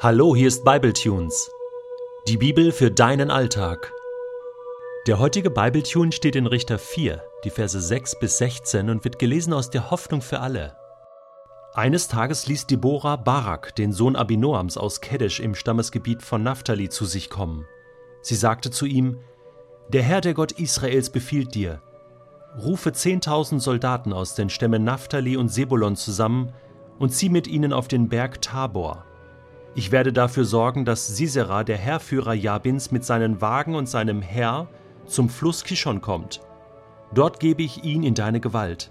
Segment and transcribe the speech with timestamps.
[0.00, 1.50] Hallo, hier ist Bibletunes.
[2.28, 3.92] Die Bibel für deinen Alltag.
[5.08, 9.52] Der heutige Bibletune steht in Richter 4, die Verse 6 bis 16 und wird gelesen
[9.52, 10.76] aus der Hoffnung für alle.
[11.74, 17.04] Eines Tages ließ Deborah Barak, den Sohn Abinoams aus Kedesh im Stammesgebiet von Naphtali, zu
[17.04, 17.66] sich kommen.
[18.22, 19.18] Sie sagte zu ihm:
[19.88, 21.82] Der Herr, der Gott Israels, befiehlt dir:
[22.56, 26.52] Rufe zehntausend Soldaten aus den Stämmen Naphtali und Sebulon zusammen
[27.00, 29.04] und zieh mit ihnen auf den Berg Tabor.
[29.78, 34.66] Ich werde dafür sorgen, dass Sisera, der Heerführer Jabins, mit seinen Wagen und seinem Heer
[35.06, 36.40] zum Fluss Kishon kommt.
[37.14, 38.90] Dort gebe ich ihn in deine Gewalt.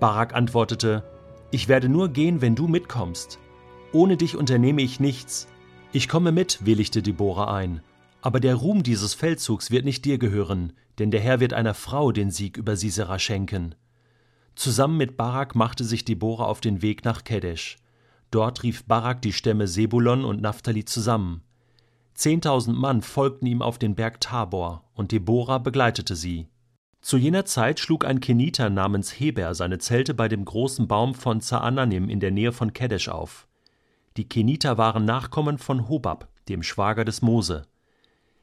[0.00, 1.04] Barak antwortete,
[1.52, 3.38] Ich werde nur gehen, wenn du mitkommst.
[3.92, 5.46] Ohne dich unternehme ich nichts.
[5.92, 7.80] Ich komme mit, willigte Deborah ein.
[8.20, 12.10] Aber der Ruhm dieses Feldzugs wird nicht dir gehören, denn der Herr wird einer Frau
[12.10, 13.76] den Sieg über Sisera schenken.
[14.56, 17.76] Zusammen mit Barak machte sich Deborah auf den Weg nach Kedesh.
[18.30, 21.42] Dort rief Barak die Stämme Sebulon und Naphtali zusammen.
[22.14, 26.48] Zehntausend Mann folgten ihm auf den Berg Tabor, und Deborah begleitete sie.
[27.00, 31.40] Zu jener Zeit schlug ein Keniter namens Heber seine Zelte bei dem großen Baum von
[31.40, 33.46] Zaananim in der Nähe von Kedesh auf.
[34.16, 37.62] Die Keniter waren Nachkommen von Hobab, dem Schwager des Mose.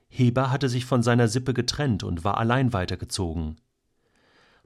[0.07, 3.57] Heber hatte sich von seiner Sippe getrennt und war allein weitergezogen.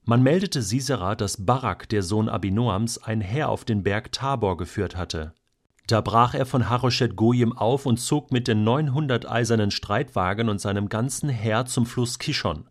[0.06, 4.96] Man meldete Sisera, dass Barak, der Sohn Abinoams, ein Heer auf den Berg Tabor geführt
[4.96, 5.34] hatte.
[5.88, 10.62] Da brach er von Haroshet Goyim auf und zog mit den neunhundert eisernen Streitwagen und
[10.62, 12.70] seinem ganzen Heer zum Fluss Kishon.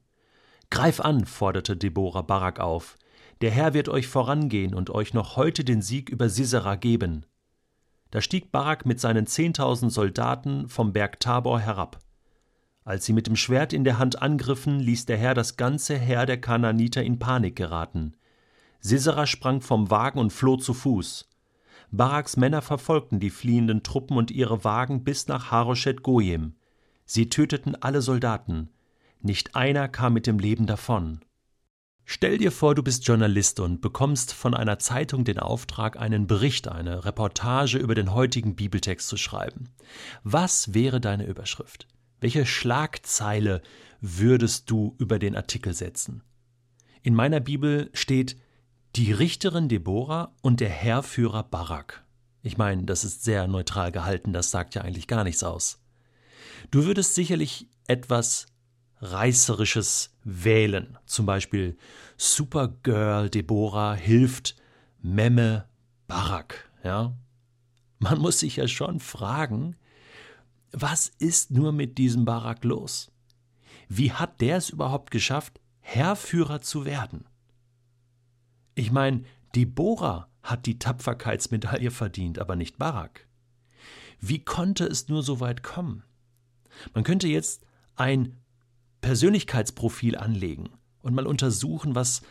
[0.71, 2.97] Greif an, forderte Deborah Barak auf.
[3.41, 7.25] Der Herr wird euch vorangehen und euch noch heute den Sieg über Sisera geben.
[8.11, 11.99] Da stieg Barak mit seinen zehntausend Soldaten vom Berg Tabor herab.
[12.89, 16.25] Als sie mit dem Schwert in der Hand angriffen, ließ der Herr das ganze Heer
[16.25, 18.17] der Kananiter in Panik geraten.
[18.81, 21.29] Sisera sprang vom Wagen und floh zu Fuß.
[21.91, 26.55] Baraks Männer verfolgten die fliehenden Truppen und ihre Wagen bis nach Haroshet Goyim.
[27.05, 28.71] Sie töteten alle Soldaten.
[29.21, 31.21] Nicht einer kam mit dem Leben davon.
[32.07, 36.69] Stell dir vor, du bist Journalist und bekommst von einer Zeitung den Auftrag, einen Bericht,
[36.69, 39.69] eine Reportage über den heutigen Bibeltext zu schreiben.
[40.25, 41.87] Was wäre deine Überschrift?
[42.21, 43.63] Welche Schlagzeile
[44.01, 46.23] würdest du über den Artikel setzen?
[47.03, 48.37] In meiner Bibel steht
[48.97, 52.05] die Richterin Deborah und der Herrführer Barak.
[52.43, 55.81] Ich meine, das ist sehr neutral gehalten, das sagt ja eigentlich gar nichts aus.
[56.71, 58.47] Du würdest sicherlich etwas
[59.01, 61.77] Reißerisches wählen, zum Beispiel
[62.17, 64.57] Supergirl Deborah hilft
[65.01, 65.69] Memme
[66.09, 67.17] Barak, ja?
[68.01, 69.77] Man muss sich ja schon fragen,
[70.73, 73.11] was ist nur mit diesem Barak los?
[73.89, 77.25] Wie hat der es überhaupt geschafft, Herrführer zu werden?
[78.75, 79.23] Ich meine,
[79.55, 83.27] Deborah hat die Tapferkeitsmedaille verdient, aber nicht Barak.
[84.21, 86.05] Wie konnte es nur so weit kommen?
[86.95, 87.65] Man könnte jetzt
[87.97, 88.37] ein
[89.01, 90.71] Persönlichkeitsprofil anlegen
[91.03, 92.23] und mal untersuchen, was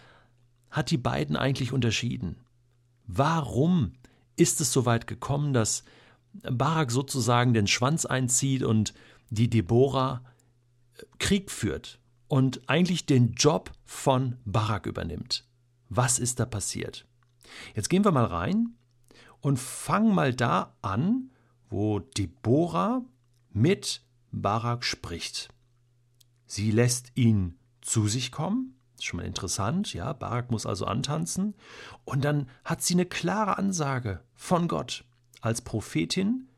[0.69, 2.37] hat die beiden eigentlich unterschieden?
[3.05, 3.93] Warum
[4.35, 5.83] ist es so weit gekommen, dass
[6.43, 8.93] Barak sozusagen den Schwanz einzieht und
[9.29, 10.23] die Deborah
[10.95, 15.45] äh, Krieg führt und eigentlich den Job von Barak übernimmt.
[15.89, 17.05] Was ist da passiert?
[17.75, 18.75] Jetzt gehen wir mal rein
[19.41, 21.31] und fangen mal da an,
[21.69, 23.03] wo Deborah
[23.51, 25.49] mit Barak spricht.
[26.45, 31.55] Sie lässt ihn zu sich kommen, ist schon mal interessant, ja, Barak muss also antanzen,
[32.03, 35.05] und dann hat sie eine klare Ansage von Gott.
[35.47, 36.50] Als Prophetin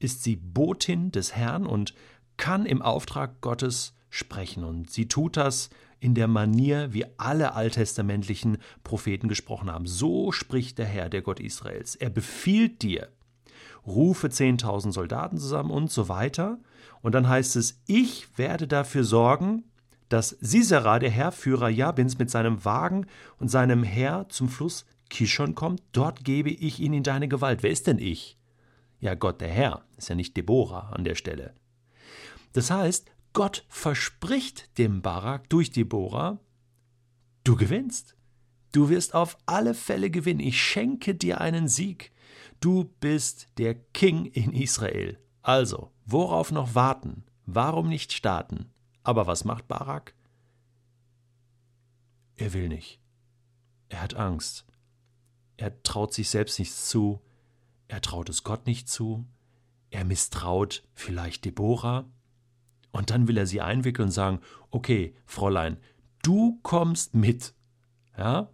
[0.00, 1.94] ist sie Botin des Herrn und
[2.36, 4.64] kann im Auftrag Gottes sprechen.
[4.64, 9.86] Und sie tut das in der Manier, wie alle alttestamentlichen Propheten gesprochen haben.
[9.86, 11.94] So spricht der Herr, der Gott Israels.
[11.94, 13.06] Er befiehlt dir,
[13.86, 16.58] rufe zehntausend Soldaten zusammen und so weiter.
[17.02, 19.62] Und dann heißt es, ich werde dafür sorgen,
[20.08, 23.06] dass Sisera, der Herrführer Jabins, mit seinem Wagen
[23.38, 27.62] und seinem Heer zum Fluss Kishon kommt, dort gebe ich ihn in deine Gewalt.
[27.62, 28.38] Wer ist denn ich?
[29.00, 31.54] Ja, Gott der Herr, ist ja nicht Deborah an der Stelle.
[32.52, 36.38] Das heißt, Gott verspricht dem Barak durch Deborah,
[37.42, 38.16] du gewinnst.
[38.72, 40.40] Du wirst auf alle Fälle gewinnen.
[40.40, 42.12] Ich schenke dir einen Sieg.
[42.60, 45.18] Du bist der King in Israel.
[45.42, 47.24] Also, worauf noch warten?
[47.46, 48.72] Warum nicht starten?
[49.02, 50.14] Aber was macht Barak?
[52.36, 53.00] Er will nicht.
[53.90, 54.64] Er hat Angst.
[55.56, 57.20] Er traut sich selbst nichts zu,
[57.88, 59.24] er traut es Gott nicht zu,
[59.90, 62.06] er misstraut vielleicht Deborah,
[62.94, 64.38] und dann will er sie einwickeln und sagen,
[64.70, 65.78] okay, Fräulein,
[66.22, 67.52] du kommst mit.
[68.16, 68.50] Ja?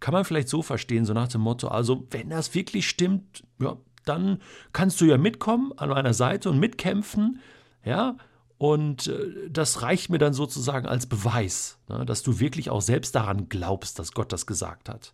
[0.00, 3.76] Kann man vielleicht so verstehen, so nach dem Motto, also wenn das wirklich stimmt, ja,
[4.06, 4.40] dann
[4.72, 7.40] kannst du ja mitkommen an meiner Seite und mitkämpfen,
[7.84, 8.16] ja,
[8.56, 13.14] und äh, das reicht mir dann sozusagen als Beweis, ne, dass du wirklich auch selbst
[13.14, 15.12] daran glaubst, dass Gott das gesagt hat.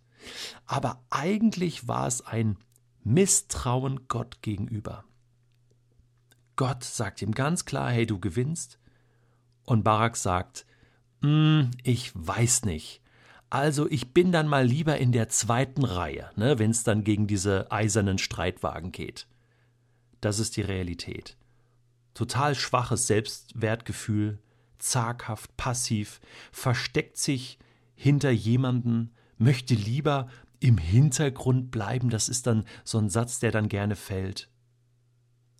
[0.65, 2.57] Aber eigentlich war es ein
[3.03, 5.03] Misstrauen Gott gegenüber.
[6.55, 8.79] Gott sagt ihm ganz klar, hey, du gewinnst.
[9.65, 10.65] Und Barak sagt,
[11.21, 13.01] hm, ich weiß nicht.
[13.49, 17.27] Also ich bin dann mal lieber in der zweiten Reihe, ne, wenn es dann gegen
[17.27, 19.27] diese eisernen Streitwagen geht.
[20.21, 21.35] Das ist die Realität.
[22.13, 24.39] Total schwaches Selbstwertgefühl,
[24.77, 26.19] zaghaft, passiv,
[26.51, 27.57] versteckt sich
[27.95, 30.27] hinter jemanden, möchte lieber
[30.59, 34.49] im Hintergrund bleiben, das ist dann so ein Satz, der dann gerne fällt.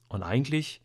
[0.07, 0.81] Und eigentlich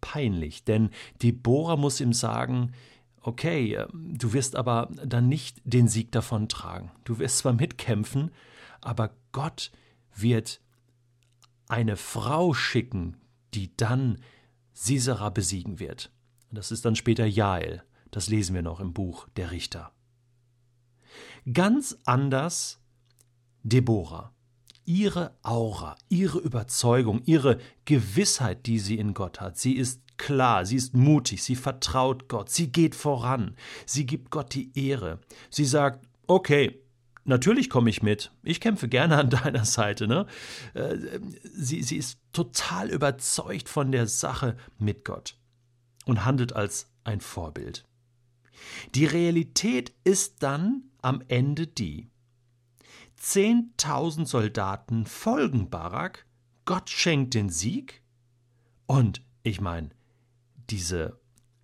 [0.00, 0.90] peinlich, denn
[1.22, 2.72] Deborah muss ihm sagen,
[3.20, 6.90] okay, äh, du wirst aber dann nicht den Sieg davontragen.
[7.04, 8.30] Du wirst zwar mitkämpfen,
[8.80, 9.70] aber Gott
[10.14, 10.60] wird
[11.68, 13.16] eine Frau schicken,
[13.54, 14.18] die dann
[14.72, 16.10] Sisera besiegen wird.
[16.50, 17.82] Das ist dann später Jael.
[18.10, 19.92] Das lesen wir noch im Buch der Richter.
[21.52, 22.80] Ganz anders
[23.62, 24.32] Deborah.
[24.84, 29.58] Ihre Aura, ihre Überzeugung, ihre Gewissheit, die sie in Gott hat.
[29.58, 33.54] Sie ist klar, sie ist mutig, sie vertraut Gott, sie geht voran,
[33.86, 35.20] sie gibt Gott die Ehre.
[35.50, 36.82] Sie sagt, okay,
[37.24, 40.08] natürlich komme ich mit, ich kämpfe gerne an deiner Seite.
[40.08, 40.26] Ne?
[40.74, 45.36] Äh, sie, sie ist total überzeugt von der Sache mit Gott
[46.04, 47.84] und handelt als ein Vorbild.
[48.94, 52.10] Die Realität ist dann am Ende die.
[53.16, 56.26] Zehntausend Soldaten folgen Barak,
[56.64, 58.02] Gott schenkt den Sieg
[58.86, 59.90] und ich meine,
[60.70, 61.18] diese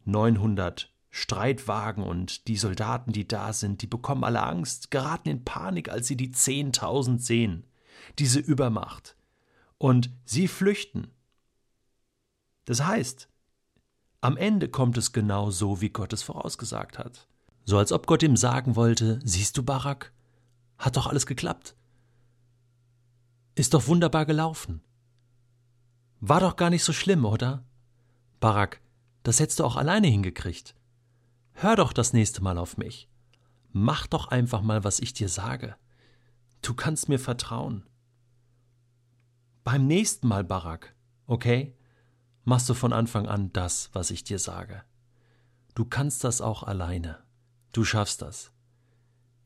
[0.05, 5.89] 900 Streitwagen und die Soldaten, die da sind, die bekommen alle Angst, geraten in Panik,
[5.89, 7.67] als sie die 10.000 sehen,
[8.19, 9.17] diese Übermacht.
[9.79, 11.13] Und sie flüchten.
[12.65, 13.29] Das heißt,
[14.21, 17.29] am Ende kommt es genau so, wie Gott es vorausgesagt hat.
[17.65, 20.13] So als ob Gott ihm sagen wollte, siehst du, Barak,
[20.79, 21.75] hat doch alles geklappt.
[23.55, 24.83] Ist doch wunderbar gelaufen.
[26.21, 27.65] War doch gar nicht so schlimm, oder?
[28.41, 28.81] Barak,
[29.23, 30.75] das hättest du auch alleine hingekriegt.
[31.53, 33.09] Hör doch das nächste Mal auf mich.
[33.73, 35.77] Mach doch einfach mal, was ich dir sage.
[36.63, 37.85] Du kannst mir vertrauen.
[39.65, 40.95] Beim nächsten Mal, Barak,
[41.27, 41.75] okay,
[42.45, 44.83] machst du von Anfang an das, was ich dir sage.
[45.75, 47.24] Du kannst das auch alleine.
[47.75, 48.53] Du schaffst das.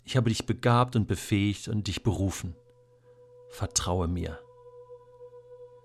[0.04, 2.54] Ich habe dich begabt und befähigt und dich berufen.
[3.48, 4.38] Vertraue mir.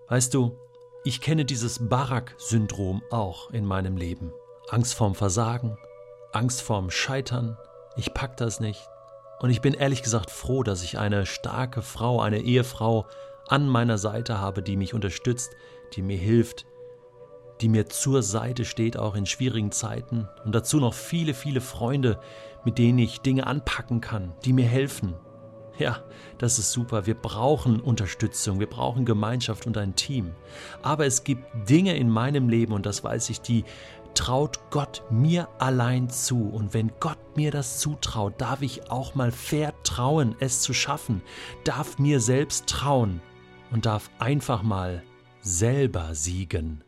[0.10, 0.58] Weißt du,
[1.06, 4.34] ich kenne dieses Barak-Syndrom auch in meinem Leben.
[4.70, 5.78] Angst vorm Versagen,
[6.34, 7.58] Angst vorm Scheitern,
[7.96, 8.90] ich pack das nicht.
[9.40, 13.08] Und ich bin ehrlich gesagt froh, dass ich eine starke Frau, eine Ehefrau
[13.48, 15.56] an meiner Seite habe, die mich unterstützt,
[15.94, 16.66] die mir hilft,
[17.64, 20.28] die mir zur Seite steht, auch in schwierigen Zeiten.
[20.44, 22.20] Und dazu noch viele, viele Freunde,
[22.66, 25.16] mit denen ich Dinge anpacken kann, die mir helfen,
[25.80, 26.04] ja,
[26.38, 27.08] das ist super.
[27.08, 30.32] Wir brauchen Unterstützung, wir brauchen Gemeinschaft und ein Team.
[30.82, 33.64] Aber es gibt Dinge in meinem Leben, und das weiß ich, die
[34.14, 36.50] traut Gott mir allein zu.
[36.50, 41.22] Und wenn Gott mir das zutraut, darf ich auch mal vertrauen, es zu schaffen,
[41.64, 43.22] darf mir selbst trauen
[43.72, 45.02] und darf einfach mal
[45.42, 46.84] selber siegen.